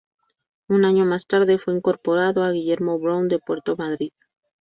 [0.67, 4.09] Un año más tarde fue incorporado a Guillermo Brown de Puerto Madryn.